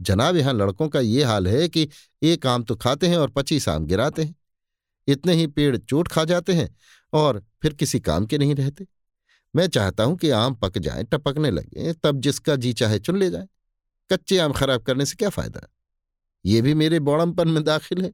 जनाब, 0.00 0.36
यहाँ 0.36 0.54
लड़कों 0.54 0.88
का 0.88 1.00
ये 1.00 1.24
हाल 1.24 1.48
है 1.48 1.68
कि 1.68 1.88
एक 2.22 2.46
आम 2.46 2.62
तो 2.62 2.76
खाते 2.76 3.06
हैं 3.06 3.16
और 3.16 3.30
पच्चीस 3.30 3.68
आम 3.68 3.86
गिराते 3.86 4.22
हैं। 4.22 4.34
इतने 5.08 5.32
ही 5.32 5.46
पेड़ 5.46 5.76
चोट 5.76 6.08
खा 6.08 6.24
जाते 6.24 6.52
हैं 6.52 6.76
और 7.12 7.46
फिर 7.62 7.72
किसी 7.72 8.00
काम 8.00 8.26
के 8.26 8.38
नहीं 8.38 8.54
रहते। 8.54 8.86
मैं 9.56 9.66
चाहता 9.66 10.04
हूँ 10.04 10.16
कि 10.16 10.30
आम 10.30 10.54
पक 10.54 10.78
जाए, 10.78 11.04
टपकने 11.04 11.50
लगे, 11.50 11.92
तब 11.92 12.20
जिसका 12.20 12.56
जी 12.56 12.72
चाहे 12.72 12.98
चुन 12.98 13.16
ले 13.16 13.30
जाए। 13.30 13.48
कच्चे 14.12 14.38
आम 14.38 14.52
खराब 14.52 14.82
करने 14.82 15.06
से 15.06 15.16
क्या 15.16 15.28
फ़ायदा? 15.28 15.60
ये 16.44 16.60
भी 16.62 16.74
मेरे 16.74 17.00
बौड़मपन 17.00 17.48
में 17.48 17.62
दाखिल 17.64 18.04
है। 18.04 18.12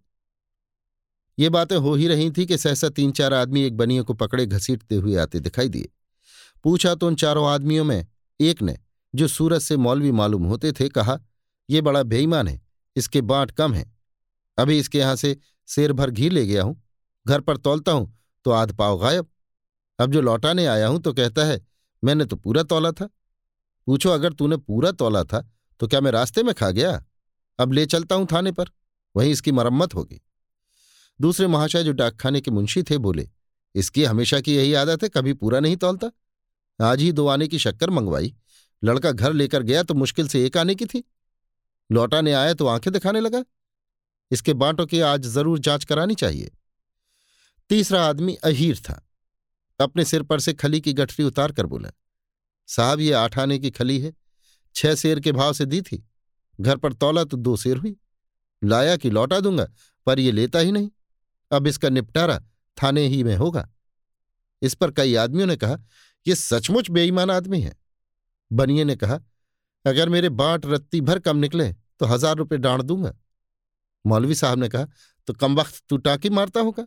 ये 1.39 1.49
बातें 1.49 1.77
हो 1.77 1.95
ही 1.95 2.09
रही 2.09 2.31
थी 2.31 2.47
कि 2.47 2.59
सहसा 2.59 2.89
तीन 2.89 3.13
चार 3.13 3.35
आदमी 3.35 3.63
एक 3.63 3.77
बनिए 3.77 4.03
को 4.03 4.15
पकड़े 4.15 4.47
घसीटते 4.47 4.95
हुए 4.95 5.17
आते 5.17 5.41
दिखाई 5.41 5.69
दिए। 5.69 5.89
पूछा 6.65 6.95
तो 6.95 7.07
उन 7.07 7.15
चारों 7.15 7.47
आदमियों 7.49 7.85
में 7.85 8.07
एक 8.41 8.63
ने, 8.63 8.77
जो 9.15 9.29
सूरत 9.29 9.61
से 9.61 9.77
मौलवी 9.77 10.11
मालूम 10.13 10.45
होते 10.45 10.73
थे, 10.73 10.89
कहा, 10.89 11.19
ये 11.69 11.81
बड़ा 11.81 12.03
बेईमान 12.05 12.49
है, 12.49 12.61
इसके 12.97 13.21
बांट 13.23 13.51
कम 13.51 13.75
है। 13.75 13.85
अभी 14.59 14.79
इसके 14.79 14.99
यहाँ 14.99 15.17
से 15.17 15.37
शेर 15.69 15.93
भर 15.93 16.11
घी 16.11 16.29
ले 16.31 16.47
गया 16.47 16.63
हूँ, 16.63 16.83
घर 17.27 17.41
पर 17.41 17.57
तोलता 17.57 17.93
हूँ 17.93 18.15
तो 18.45 18.51
आध 18.51 18.73
पाव 18.73 18.99
गायब। 18.99 19.29
अब 19.99 20.13
जो 20.13 20.21
लौटाने 20.21 20.67
आया 20.67 20.87
हूँ 20.89 21.01
तो 21.01 21.13
कहता 21.13 21.45
है, 21.45 21.61
मैंने 22.03 22.25
तो 22.25 22.37
पूरा 22.37 22.63
तोला 22.63 22.91
था। 22.93 23.09
पूछो, 23.87 24.11
अगर 24.11 24.33
तूने 24.33 24.57
पूरा 24.59 24.91
तोला 24.93 25.23
था 25.25 25.41
तो 25.81 25.87
क्या 25.87 26.01
मैं 26.01 26.11
रास्ते 26.13 26.43
में 26.43 26.55
खा 26.55 26.71
गया? 26.71 27.05
अब 27.59 27.73
ले 27.73 27.87
चलता 27.87 28.15
हूँ 28.15 28.27
थाने 28.33 28.53
पर। 28.53 28.71
वहीं 29.15 29.31
इसकी 29.33 29.53
मरम्मत 29.53 29.95
होगी। 29.95 30.21
दूसरे 31.21 31.47
महाशय 31.47 31.85
जो 31.85 31.93
डाकखाने 31.93 32.41
के 32.41 32.51
मुंशी 32.51 32.83
थे 32.83 32.99
बोले, 32.99 33.29
इसकी 33.75 34.05
हमेशा 34.05 34.41
की 34.41 34.57
यही 34.57 34.73
आदत 34.75 35.03
है, 35.03 35.09
कभी 35.09 35.33
पूरा 35.35 35.61
नहीं 35.61 35.77
तोलता। 35.77 36.11
आज 36.79 37.01
ही 37.01 37.11
दो 37.13 37.27
आने 37.27 37.49
की 37.49 37.59
शक्कर 37.59 37.91
मंगवाई। 37.91 38.35
लड़का 38.83 39.11
घर 39.13 39.33
लेकर 39.33 39.63
गया 39.63 39.83
तो 39.83 39.95
मुश्किल 39.95 40.29
से 40.29 40.45
एक 40.47 40.57
आने 40.57 40.75
की 40.75 40.87
थी। 40.87 41.03
लौटाने 41.91 42.33
आया 42.33 42.55
तो 42.55 42.67
आँखें 42.67 42.93
दिखाने 42.93 43.21
लगा। 43.21 43.45
इसके 44.31 44.55
बांटों 44.55 44.87
की 44.87 45.01
आज 45.01 45.27
ज़रूर 45.27 45.59
जाँच 45.59 45.85
करानी 45.85 46.15
चाहिए। 46.15 46.51
तीसरा 47.71 48.03
आदमी 48.05 48.35
अहीर 48.35 48.79
था। 48.79 49.03
अपने 49.81 50.05
सिर 50.05 50.23
पर 50.23 50.41
से 50.41 50.53
खली 50.53 50.81
की 50.81 50.93
गठरी 50.93 51.25
उतार 51.25 51.53
कर 51.53 51.67
बोला, 51.67 51.91
साहब, 52.69 53.01
ये 53.01 53.13
आठ 53.13 53.39
आने 53.39 53.59
की 53.59 53.71
खली 53.71 53.99
है। 54.01 54.13
छह 54.75 54.95
शेर 54.95 55.21
के 55.21 55.33
भाव 55.33 55.53
से 55.53 55.67
दी 55.67 55.81
थी। 55.83 56.05
घर 56.59 56.77
पर 56.77 56.93
तौला 56.93 57.25
तो 57.25 57.37
दो 57.37 57.57
शेर 57.57 57.77
हुई। 57.77 57.97
लाया 58.63 58.97
कि 58.97 59.11
लौटा 59.11 59.41
दूँगा, 59.41 59.67
पर 60.07 60.19
ये 60.19 60.33
लेता 60.33 60.59
ही 60.59 60.73
नहीं। 60.73 60.91
अब 61.51 61.67
इसका 61.67 61.89
निपटारा 61.89 62.39
थाने 62.79 63.07
ही 63.07 63.23
में 63.25 63.35
होगा। 63.37 63.69
इस 64.63 64.75
पर 64.75 64.91
कई 64.91 65.15
आदमियों 65.17 65.47
ने 65.47 65.57
कहा 65.57 65.79
यह 66.27 66.35
सचमुच 66.35 66.91
बेईमान 66.91 67.31
आदमी 67.31 67.61
है। 67.61 67.75
बनिए 68.51 68.85
ने 68.85 68.97
कहा, 68.97 69.21
अगर 69.85 70.09
मेरे 70.09 70.29
बांट 70.31 70.67
रत्ती 70.67 71.01
भर 71.01 71.19
कम 71.19 71.37
निकले 71.37 71.73
तो 71.73 72.07
हज़ार 72.07 72.37
रुपये 72.37 72.59
डांट 72.59 72.83
दूँगा। 72.83 73.15
मौलवी 74.05 74.35
साहब 74.35 74.59
ने 74.59 74.69
कहा 74.69 74.87
तो 75.29 75.35
कम 75.35 75.55
वक्त 75.55 75.83
तू 75.89 75.97
टाकी 75.99 76.31
मारता 76.31 76.61
होगा? 76.61 76.87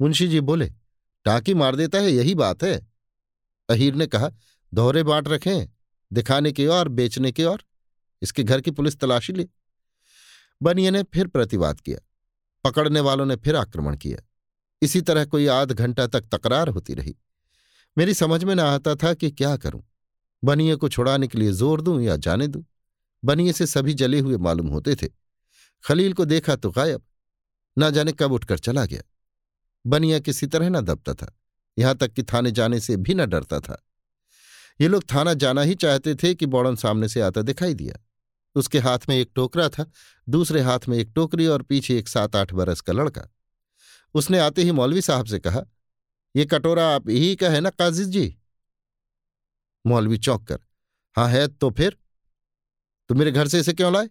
मुंशी 0.00 0.26
जी 0.28 0.40
बोले, 0.42 0.68
टाकी 1.26 1.54
मार 1.54 1.76
देता 1.76 1.98
है, 1.98 2.10
यही 2.10 2.34
बात 2.34 2.62
है। 2.64 2.80
अहीर 3.68 3.94
ने 3.94 4.06
कहा, 4.06 4.30
दोहरे 4.72 5.02
बांट 5.02 5.28
रखें, 5.28 5.68
दिखाने 6.10 6.52
के 6.52 6.66
और, 6.66 6.88
बेचने 6.88 7.32
के 7.32 7.44
और। 7.44 7.62
इसके 8.22 8.42
घर 8.42 8.60
की 8.60 8.70
पुलिस 8.70 9.00
तलाशी 9.00 9.32
ली। 9.32 9.48
बनिए 10.62 10.90
ने 10.90 11.02
फिर 11.02 11.26
प्रतिवाद 11.26 11.80
किया। 11.80 11.98
पकड़ने 12.64 13.00
वालों 13.00 13.26
ने 13.26 13.36
फिर 13.36 13.56
आक्रमण 13.56 13.96
किया। 13.96 14.18
इसी 14.82 15.00
तरह 15.00 15.24
कोई 15.24 15.46
आध 15.46 15.72
घंटा 15.72 16.06
तक 16.06 16.20
तकरार 16.20 16.68
होती 16.68 16.94
रही। 16.94 17.16
मेरी 17.98 18.14
समझ 18.14 18.44
में 18.44 18.54
न 18.54 18.60
आता 18.60 18.94
था 18.94 19.14
कि 19.14 19.30
क्या 19.30 19.56
करूँ। 19.56 19.82
बनिए 20.44 20.76
को 20.76 20.88
छुड़ाने 20.88 21.28
के 21.28 21.38
लिए 21.38 21.52
ज़ोर 21.52 21.80
दूँ 21.80 22.02
या 22.02 22.16
जाने 22.16 22.46
दूँ? 22.46 22.64
बनिए 23.24 23.52
से 23.52 23.66
सभी 23.66 23.94
जले 23.94 24.20
हुए 24.20 24.36
मालूम 24.36 24.66
होते 24.66 24.94
थे। 24.94 25.08
खलील 25.84 26.12
को 26.12 26.24
देखा 26.24 26.56
तो 26.56 26.70
गायब। 26.70 27.02
ना 27.78 27.90
जाने 27.90 28.12
कब 28.12 28.32
उठकर 28.32 28.58
चला 28.58 28.86
गया। 28.86 29.02
बनिया 29.86 30.18
किसी 30.18 30.46
तरह 30.46 30.68
न 30.68 30.80
दबता 30.80 31.14
था। 31.14 31.38
यहाँ 31.78 31.94
तक 31.94 32.12
कि 32.12 32.22
थाने 32.22 32.50
जाने 32.50 32.80
से 32.80 32.96
भी 32.96 33.14
न 33.14 33.26
डरता 33.26 33.60
था। 33.60 33.86
ये 34.80 34.88
लोग 34.88 35.04
थाना 35.14 35.34
जाना 35.34 35.62
ही 35.62 35.74
चाहते 35.74 36.14
थे 36.14 36.34
कि 36.34 36.46
बौड़न 36.46 36.76
सामने 36.76 37.08
से 37.08 37.20
आता 37.20 37.42
दिखाई 37.42 37.74
दिया। 37.74 38.06
उसके 38.54 38.78
हाथ 38.78 38.98
में 39.08 39.16
एक 39.16 39.30
टोकरा 39.34 39.68
था, 39.68 39.90
दूसरे 40.28 40.60
हाथ 40.60 40.88
में 40.88 40.96
एक 40.98 41.12
टोकरी 41.14 41.46
और 41.46 41.62
पीछे 41.62 41.98
एक 41.98 42.08
सात 42.08 42.36
आठ 42.36 42.52
बरस 42.52 42.80
का 42.80 42.92
लड़का। 42.92 43.28
उसने 44.14 44.38
आते 44.38 44.62
ही 44.62 44.72
मौलवी 44.72 45.02
साहब 45.02 45.26
से 45.26 45.38
कहा, 45.38 45.62
ये 46.34 46.44
कटोरा 46.44 46.88
आप 46.94 47.08
ही 47.08 47.34
का 47.36 47.50
है 47.50 47.60
ना 47.60 47.70
काजिज 47.70 48.08
जी? 48.08 48.36
मौलवी 49.84 50.18
चौंक 50.18 50.46
कर 50.48 50.58
हाँ 51.16 51.28
है 51.28 51.46
तो 51.48 51.70
फिर? 51.70 51.96
तो 53.08 53.14
मेरे 53.14 53.32
घर 53.32 53.48
से 53.48 53.60
इसे 53.60 53.72
क्यों 53.72 53.92
लाए? 53.92 54.08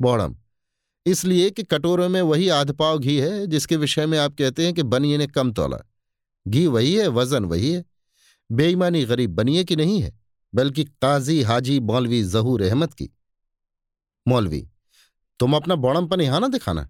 बौड़म, 0.00 0.36
इसलिए 1.06 1.50
कि 1.50 1.62
कटोरे 1.62 2.08
में 2.08 2.20
वही 2.22 2.48
आध 2.48 2.72
पाव 2.72 2.98
घी 2.98 3.16
है, 3.18 3.46
जिसके 3.46 3.76
विषय 3.76 4.06
में 4.06 4.18
आप 4.18 4.34
कहते 4.34 4.64
हैं 4.64 4.74
कि 4.74 4.82
बनिए 4.82 5.18
ने 5.18 5.26
कम 5.26 5.52
तोला। 5.52 5.78
घी 6.46 6.66
वही 6.66 6.94
है, 6.94 7.06
वज़न 7.08 7.44
वही 7.44 7.72
है। 7.72 7.84
बेईमानी 8.50 9.04
गरीब 9.04 9.30
बनिए 9.30 9.64
की 9.64 9.76
नहीं 9.76 10.00
है, 10.02 10.12
बल्कि 10.52 10.84
काजी 10.84 11.40
हाजी 11.42 11.78
मौलवी 11.80 12.22
जहूर 12.24 12.62
अहमद 12.62 12.94
की। 12.94 13.10
मौलवी, 14.26 14.66
तुम 15.40 15.56
अपना 15.56 15.74
बौड़मपन 15.76 16.20
यहाँ 16.20 16.40
ना 16.40 16.48
दिखाना। 16.48 16.88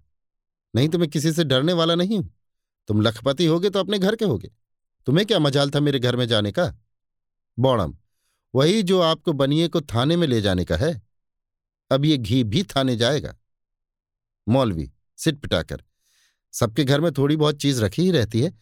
नहीं 0.75 0.89
तो 0.89 0.99
मैं 0.99 1.09
किसी 1.09 1.33
से 1.33 1.45
डरने 1.45 1.73
वाला 1.73 1.95
नहीं 1.95 2.19
हूँ। 2.19 2.33
तुम 2.89 3.01
लखपति 3.03 3.47
होगे 3.47 3.71
तो 3.71 3.81
अपने 3.81 3.99
घर 3.99 4.17
के 4.17 4.25
होगे। 4.25 4.51
तुम्हें 5.07 5.27
क्या 5.27 5.39
मजाल 5.39 5.71
था 5.71 5.81
मेरे 5.81 5.99
घर 5.99 6.17
में 6.17 6.27
जाने 6.27 6.53
का? 6.53 6.73
बौड़म, 7.59 7.97
वही 8.55 8.83
जो 8.83 9.01
आपको 9.01 9.33
बनिए 9.33 9.69
को 9.69 9.81
थाने 9.83 10.17
में 10.17 10.27
ले 10.27 10.41
जाने 10.41 10.65
का 10.65 10.77
है। 10.77 11.01
अब 11.91 12.05
ये 12.05 12.17
घी 12.17 12.43
भी 12.45 12.63
थाने 12.67 12.97
जाएगा। 12.97 13.35
मौलवी 14.47 14.91
सिट 15.19 15.41
पिटाकर, 15.41 15.83
सबके 16.55 16.85
घर 16.85 17.01
में 17.01 17.13
थोड़ी 17.13 17.37
बहुत 17.37 17.57
चीज़ 17.57 17.83
रखी 17.83 18.03
ही 18.03 18.11
रहती 18.11 18.41
है। 18.41 18.53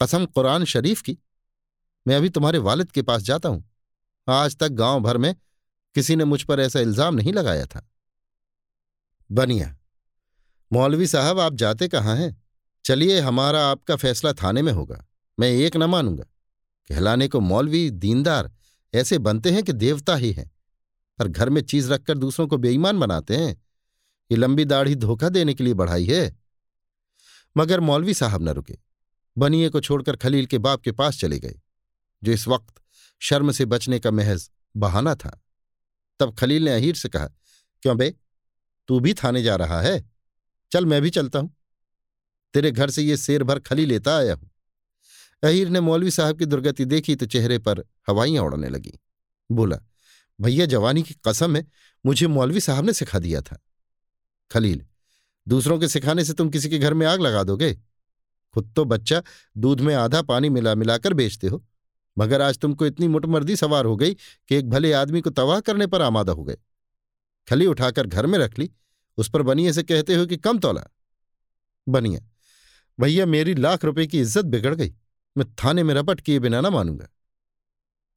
कसम 0.00 0.26
कुरान 0.26 0.64
शरीफ 0.64 1.00
की। 1.02 1.16
मैं 2.06 2.16
अभी 2.16 2.28
तुम्हारे 2.30 2.58
वालिद 2.60 2.90
के 2.90 3.02
पास 3.02 3.22
जाता 3.22 3.48
हूँ। 3.48 3.64
आज 4.28 4.56
तक 4.56 4.68
गाँव 4.70 5.00
भर 5.00 5.16
में 5.16 5.34
किसी 5.94 6.16
ने 6.16 6.24
मुझ 6.24 6.42
पर 6.42 6.60
ऐसा 6.60 6.80
इल्ज़ाम 6.80 7.14
नहीं 7.14 7.32
लगाया 7.32 7.66
था। 7.66 7.86
बनिया। 9.30 9.78
मौलवी 10.72 11.06
साहब, 11.06 11.40
आप 11.40 11.54
जाते 11.54 11.88
कहाँ 11.88 12.16
हैं? 12.16 12.42
चलिए, 12.84 13.20
हमारा 13.20 13.66
आपका 13.66 13.96
फैसला 13.96 14.32
थाने 14.32 14.62
में 14.62 14.72
होगा। 14.72 15.06
मैं 15.40 15.48
एक 15.48 15.76
न 15.76 15.84
मानूँगा। 15.84 16.24
कहलाने 16.88 17.28
को 17.28 17.40
मौलवी, 17.40 17.90
दीनदार, 17.90 18.52
ऐसे 18.94 19.18
बनते 19.18 19.50
हैं 19.50 19.62
कि 19.62 19.72
देवता 19.72 20.16
ही 20.16 20.32
हैं। 20.32 20.50
पर 21.18 21.28
घर 21.28 21.48
में 21.48 21.62
चीज़ 21.62 21.92
रखकर 21.92 22.18
दूसरों 22.18 22.48
को 22.48 22.56
बेईमान 22.56 22.98
बनाते 22.98 23.36
हैं? 23.36 23.62
ये 24.30 24.36
लंबी 24.36 24.64
दाढ़ी 24.64 24.94
धोखा 24.94 25.28
देने 25.28 25.54
के 25.54 25.64
लिए 25.64 25.74
बढ़ाई 25.74 26.06
है। 26.06 26.36
मगर 27.56 27.80
मौलवी 27.80 28.14
साहब 28.14 28.42
न 28.42 28.48
रुके। 28.48 28.78
बनिए 29.38 29.68
को 29.68 29.80
छोड़कर 29.80 30.16
खलील 30.16 30.46
के 30.46 30.58
बाप 30.58 30.80
के 30.80 30.92
पास 30.92 31.18
चले 31.18 31.38
गए, 31.38 31.60
जो 32.24 32.32
इस 32.32 32.48
वक्त 32.48 32.74
शर्म 33.20 33.52
से 33.52 33.64
बचने 33.64 33.98
का 33.98 34.10
महज 34.10 34.50
बहाना 34.76 35.14
था। 35.14 35.44
तब 36.20 36.34
खलील 36.34 36.64
ने 36.64 36.74
अहीर 36.74 36.94
से 36.94 37.08
कहा, 37.08 37.26
क्यों 37.82 37.96
बे 37.96 38.14
तू 38.88 39.00
भी 39.00 39.14
थाने 39.14 39.42
जा 39.42 39.56
रहा 39.56 39.80
है। 39.80 40.10
चल, 40.72 40.86
मैं 40.86 41.02
भी 41.02 41.10
चलता 41.10 41.38
हूँ। 41.38 41.56
तेरे 42.54 42.70
घर 42.70 42.90
से 42.90 43.02
ये 43.02 43.16
शेर 43.16 43.42
भर 43.42 43.58
खली 43.58 43.86
लेता 43.86 44.16
आया 44.16 44.34
हूँ। 44.34 44.50
अहीर 45.42 45.68
ने 45.68 45.80
मौलवी 45.80 46.10
साहब 46.10 46.38
की 46.38 46.44
दुर्गति 46.44 46.84
देखी 46.84 47.16
तो 47.16 47.26
चेहरे 47.26 47.58
पर 47.58 47.78
हवाइयाँ 47.78 48.44
उड़ने 48.44 48.68
लगी। 48.68 48.98
बोला, 49.52 49.78
भैया, 50.40 50.66
जवानी 50.66 51.02
की 51.02 51.14
कसम 51.28 51.56
है, 51.56 51.66
मुझे 52.06 52.26
मौलवी 52.26 52.60
साहब 52.60 52.84
ने 52.84 52.92
सिखा 52.92 53.18
दिया 53.18 53.40
था। 53.40 53.60
खलील, 54.50 54.86
दूसरों 55.48 55.78
के 55.78 55.88
सिखाने 55.88 56.24
से 56.24 56.32
तुम 56.32 56.50
किसी 56.50 56.68
के 56.68 56.78
घर 56.78 56.94
में 56.94 57.06
आग 57.06 57.20
लगा 57.20 57.42
दोगे? 57.42 57.74
खुद 58.52 58.72
तो 58.76 58.84
बच्चा, 58.84 59.22
दूध 59.58 59.80
में 59.80 59.94
आधा 59.94 60.22
पानी 60.22 60.48
मिला, 60.48 60.74
मिलाकर 60.74 61.12
बेचते 61.12 61.46
हो। 61.46 61.64
मगर 62.18 62.42
आज 62.42 62.58
तुमको 62.58 62.86
इतनी 62.86 63.08
मुटमर्दी 63.08 63.56
सवार 63.56 63.84
हो 63.84 63.96
गई 63.96 64.14
कि 64.14 64.56
एक 64.56 64.70
भले 64.70 64.92
आदमी 64.92 65.20
को 65.20 65.30
तबाह 65.30 65.60
करने 65.60 65.86
पर 65.86 66.02
आमादा 66.02 66.32
हो 66.32 66.44
गए। 66.44 66.56
खली 67.48 67.66
उठाकर 67.66 68.06
घर 68.06 68.26
में 68.26 68.38
रख 68.38 68.58
ली। 68.58 68.70
उस 69.16 69.30
पर 69.30 69.42
बनिए 69.42 69.72
से 69.72 69.82
कहते 69.82 70.14
हो 70.14 70.26
कि, 70.26 70.36
कम 70.36 70.58
तोला। 70.58 70.84
बनिया 71.88 72.20
भैया, 73.00 73.26
मेरी 73.26 73.54
लाख 73.54 73.84
रुपए 73.84 74.06
की 74.06 74.20
इज़्ज़त 74.20 74.44
बिगड़ 74.44 74.74
गई। 74.74 74.94
मैं 75.36 75.44
थाने 75.54 75.82
में 75.82 75.94
रपट 75.94 76.20
किए 76.20 76.38
बिना 76.38 76.60
ना 76.60 76.70
मानूँगा। 76.70 77.08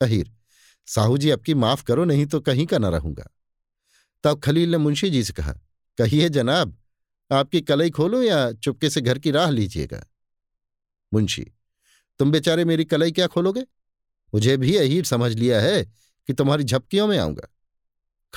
अहीर, 0.02 0.32
साहू 0.88 1.18
जी 1.18 1.30
आपकी 1.30 1.54
माफ़ 1.54 1.84
करो, 1.84 2.06
नहीं 2.06 2.26
तो 2.26 2.40
कहीं 2.40 2.66
का 2.66 2.78
ना 2.78 2.90
रहूँगा। 2.90 3.30
तब 4.24 4.40
खलील 4.40 4.72
ने 4.72 4.78
मुंशी 4.78 5.10
जी 5.10 5.24
से 5.24 5.34
कहा, 5.34 5.54
कहिए 5.98 6.30
जनाब, 6.30 6.78
आपकी 7.32 7.62
कलई 7.62 7.90
खोलो 7.90 8.22
या 8.24 8.52
चुपके 8.52 8.90
से 8.90 9.02
घर 9.02 9.20
की 9.20 9.32
राह 9.32 9.50
लीजिएगा? 9.50 10.04
मुंशी, 11.14 11.46
तुम 12.20 12.32
बेचारे 12.32 12.66
मेरी 12.66 12.86
कलई 12.86 13.12
क्या 13.12 13.28
खोलोगे? 13.28 13.62
मुझे 14.34 14.58
भी 14.58 14.76
अहीर 14.78 15.06
समझ 15.06 15.32
लिया 15.34 15.62
है 15.62 15.84
कि 16.28 16.34
तुम्हारी 16.34 16.64
झपकियों 16.64 17.08
में 17.08 17.18
आऊँगा। 17.18 17.48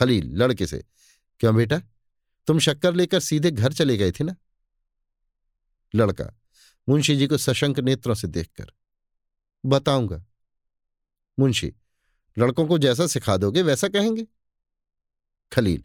खलील, 0.00 0.26
लड़के 0.26 0.66
से। 0.66 0.84
क्यों 1.40 1.56
बेटा? 1.56 1.82
तुम 2.46 2.58
शक्कर 2.58 2.94
लेकर 2.94 3.20
सीधे 3.20 3.50
घर 3.50 3.72
चले 3.72 3.96
गए 3.96 4.12
थे 4.12 4.24
ना? 4.24 4.36
लड़का, 5.94 6.40
मुंशी 6.88 7.16
जी 7.16 7.26
को 7.26 7.38
सशंक 7.38 7.78
नेत्रों 7.78 8.14
से 8.14 8.28
देखकर। 8.28 8.72
बताऊँगा। 9.66 10.24
मुंशी, 11.38 11.74
लड़कों 12.38 12.66
को 12.66 12.78
जैसा 12.78 13.06
सिखा 13.06 13.36
दोगे 13.36 13.62
वैसा 13.62 13.88
कहेंगे। 13.88 14.26
खलील, 15.52 15.84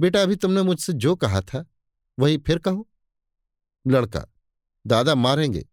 बेटा 0.00 0.22
अभी 0.22 0.36
तुमने 0.36 0.62
मुझसे 0.62 0.92
जो 0.92 1.16
कहा 1.16 1.40
था, 1.40 1.66
वही 2.18 2.38
फिर 2.38 2.58
कहो? 2.58 2.88
लड़का, 3.86 4.26
दादा 4.86 5.14
मारेंगे। 5.14 5.68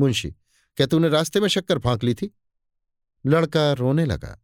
मुंशी, 0.00 0.30
क्या 0.76 0.86
तूने 0.86 1.08
रास्ते 1.08 1.40
में 1.40 1.48
शक्कर 1.48 1.78
फांक 1.78 2.04
ली 2.04 2.14
थी? 2.14 2.38
लड़का 3.26 3.72
रोने 3.72 4.04
लगा। 4.04 4.42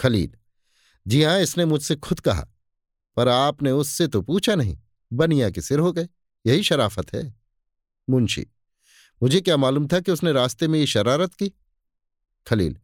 खलील 0.00 0.37
जी 1.08 1.22
हाँ, 1.22 1.38
इसने 1.40 1.64
मुझसे 1.64 1.96
खुद 1.96 2.20
कहा, 2.20 2.46
पर 3.16 3.28
आपने 3.28 3.70
उससे 3.72 4.06
तो 4.08 4.20
पूछा 4.22 4.54
नहीं, 4.54 4.76
बनिया 5.10 5.50
के 5.50 5.60
सिर 5.60 5.78
हो 5.78 5.92
गए, 5.92 6.08
यही 6.44 6.62
शराफत 6.62 7.14
है। 7.14 7.22
मुंशी, 8.08 8.46
मुझे 9.20 9.40
क्या 9.40 9.56
मालूम 9.56 9.86
था 9.88 10.00
कि 10.00 10.12
उसने 10.12 10.32
रास्ते 10.32 10.68
में 10.68 10.78
ये 10.78 10.86
शरारत 10.86 11.34
की? 11.34 11.48
खलील 12.46 12.76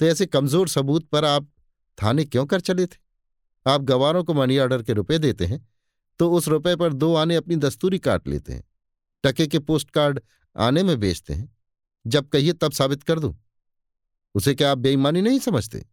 तो 0.00 0.06
ऐसे 0.06 0.26
कमज़ोर 0.26 0.68
सबूत 0.68 1.06
पर 1.06 1.24
आप 1.24 1.48
थाने 1.98 2.24
क्यों 2.24 2.44
कर 2.46 2.60
चले 2.60 2.86
थे? 2.86 2.96
आप 3.66 3.82
गवारों 3.82 4.22
को 4.24 4.34
मनी 4.34 4.58
ऑर्डर 4.58 4.82
के 4.82 4.92
रुपए 4.92 5.18
देते 5.18 5.46
हैं 5.46 5.66
तो 6.20 6.30
उस 6.32 6.48
रुपए 6.48 6.74
पर 6.76 6.92
दो 6.92 7.14
आने 7.14 7.36
अपनी 7.36 7.56
दस्तूरी 7.56 7.98
काट 7.98 8.28
लेते 8.28 8.52
हैं, 8.52 8.64
टके 9.24 9.46
के 9.46 9.58
पोस्ट 9.60 9.90
कार्ड 9.90 10.20
आने 10.56 10.82
में 10.82 10.98
बेचते 11.00 11.34
हैं, 11.34 11.48
जब 12.04 12.28
कहिए 12.28 12.52
तब 12.52 12.72
साबित 12.72 13.02
कर 13.02 13.18
दूँ। 13.18 13.34
उसे 14.34 14.54
क्या 14.54 14.70
आप 14.70 14.78
बेईमानी 14.78 15.22
नहीं 15.22 15.38
समझते? 15.40 15.84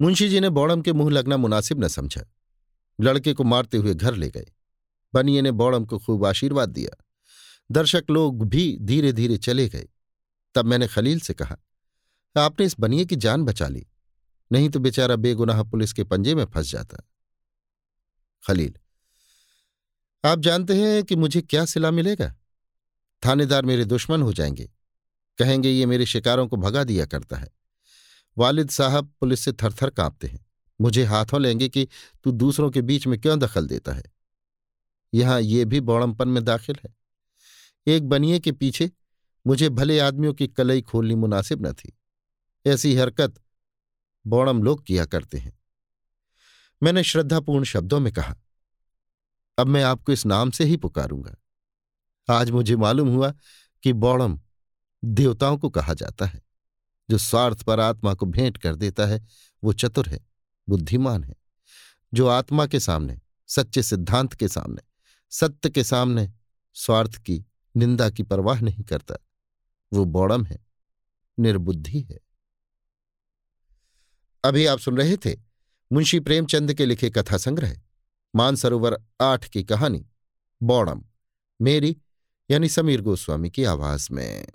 मुंशी 0.00 0.28
जी 0.28 0.40
ने 0.40 0.50
बौड़म 0.50 0.82
के 0.82 0.92
मुँह 0.92 1.12
लगना 1.12 1.36
मुनासिब 1.36 1.84
न 1.84 1.88
समझा। 1.88 2.22
लड़के 3.00 3.32
को 3.32 3.44
मारते 3.44 3.76
हुए 3.76 3.94
घर 3.94 4.14
ले 4.14 4.30
गए। 4.30 4.46
बनिए 5.14 5.42
ने 5.42 5.50
बौड़म 5.50 5.84
को 5.84 5.98
खूब 5.98 6.26
आशीर्वाद 6.26 6.68
दिया। 6.68 7.04
दर्शक 7.70 8.04
लोग 8.10 8.48
भी 8.48 8.78
धीरे 8.80 9.12
धीरे 9.12 9.36
चले 9.36 9.68
गए। 9.68 9.88
तब 10.54 10.64
मैंने 10.64 10.88
खलील 10.88 11.20
से 11.20 11.34
कहा, 11.34 11.56
आपने 12.36 12.66
इस 12.66 12.80
बनिए 12.80 13.04
की 13.04 13.16
जान 13.16 13.44
बचा 13.44 13.68
ली। 13.68 13.86
नहीं 14.52 14.70
तो 14.70 14.78
बेचारा 14.78 15.16
बेगुनाह 15.16 15.62
पुलिस 15.62 15.92
के 15.92 16.04
पंजे 16.04 16.34
में 16.34 16.44
फंस 16.44 16.70
जाता। 16.70 16.96
खलील, 18.48 18.74
आप 20.24 20.38
जानते 20.38 20.74
हैं 20.74 21.04
कि 21.04 21.16
मुझे 21.16 21.40
क्या 21.42 21.64
सिला 21.64 21.90
मिलेगा? 21.90 22.36
थानेदार 23.26 23.64
मेरे 23.64 23.84
दुश्मन 23.84 24.22
हो 24.22 24.32
जाएँगे। 24.32 24.70
कहेंगे, 25.38 25.70
ये 25.70 25.86
मेरे 25.86 26.06
शिकारों 26.06 26.48
को 26.48 26.56
भगा 26.56 26.84
दिया 26.84 27.06
करता 27.06 27.36
है। 27.36 27.48
वालिद 28.38 28.70
साहब 28.70 29.12
पुलिस 29.20 29.40
से 29.40 29.52
थरथर 29.52 29.90
कांपते 29.90 30.26
हैं। 30.26 30.46
मुझे 30.80 31.04
हाथों 31.04 31.40
लेंगे 31.40 31.68
कि 31.68 31.88
तू 32.24 32.30
दूसरों 32.32 32.70
के 32.70 32.82
बीच 32.82 33.06
में 33.06 33.20
क्यों 33.20 33.38
दखल 33.38 33.66
देता 33.66 33.92
है? 33.92 34.02
यहाँ 35.14 35.40
ये 35.40 35.64
भी 35.64 35.80
बौड़मपन 35.80 36.28
में 36.28 36.44
दाखिल 36.44 36.76
है। 36.84 36.94
एक 37.86 38.08
बनिए 38.08 38.38
के 38.40 38.52
पीछे 38.52 38.90
मुझे 39.46 39.68
भले 39.68 39.98
आदमियों 39.98 40.34
की 40.34 40.46
कलई 40.48 40.82
खोलनी 40.82 41.14
मुनासिब 41.14 41.66
न 41.66 41.72
थी। 41.72 41.92
ऐसी 42.66 42.94
हरकत 42.94 43.34
बौड़म 44.26 44.62
लोग 44.62 44.84
किया 44.84 45.04
करते 45.04 45.38
हैं। 45.38 45.58
मैंने 46.82 47.02
श्रद्धापूर्ण 47.02 47.64
शब्दों 47.64 48.00
में 48.00 48.12
कहा, 48.12 48.36
अब 49.58 49.66
मैं 49.66 49.82
आपको 49.82 50.12
इस 50.12 50.26
नाम 50.26 50.50
से 50.50 50.64
ही 50.64 50.76
पुकारूँगा। 50.76 51.34
आज 52.28 52.50
मुझे 52.50 52.76
मालूम 52.76 53.08
हुआ 53.08 53.32
कि 53.82 53.92
बौड़म 53.92 54.40
देवताओं 55.04 55.58
को 55.58 55.70
कहा 55.70 55.94
जाता 55.94 56.26
है। 56.26 56.42
जो 57.10 57.18
स्वार्थ 57.18 57.62
पर 57.62 57.80
आत्मा 57.80 58.14
को 58.14 58.26
भेंट 58.26 58.58
कर 58.58 58.74
देता 58.74 59.06
है, 59.06 59.26
वो 59.64 59.72
चतुर 59.72 60.08
है, 60.08 60.20
बुद्धिमान 60.68 61.24
है, 61.24 61.34
जो 62.14 62.28
आत्मा 62.28 62.66
के 62.66 62.80
सामने, 62.80 63.20
सच्चे 63.46 63.82
सिद्धांत 63.82 64.34
के 64.34 64.48
सामने, 64.48 64.82
सत्य 65.30 65.70
के 65.70 65.84
सामने 65.84 66.32
स्वार्थ 66.74 67.16
की 67.16 67.44
निंदा 67.76 68.10
की 68.10 68.22
परवाह 68.22 68.60
नहीं 68.60 68.84
करता, 68.84 69.16
वो 69.92 70.04
बौड़म 70.04 70.44
है, 70.44 70.66
निर्बुद्धि 71.38 72.00
है। 72.00 72.20
अभी 74.44 74.66
आप 74.66 74.78
सुन 74.78 74.96
रहे 74.96 75.16
थे 75.16 75.36
मुंशी 75.92 76.20
प्रेमचंद 76.20 76.74
के 76.74 76.86
लिखे 76.86 77.10
कथा 77.10 77.36
संग्रह, 77.36 77.80
मानसरोवर 78.36 79.04
आठ 79.20 79.48
की 79.48 79.64
कहानी, 79.64 80.06
बौड़म, 80.62 81.04
मेरी 81.62 81.96
यानी 82.50 82.68
समीर 82.68 83.00
गोस्वामी 83.00 83.50
की 83.50 83.64
आवाज़ 83.64 84.08
में। 84.12 84.46